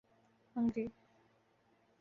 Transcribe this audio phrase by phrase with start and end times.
[0.55, 0.85] Hungary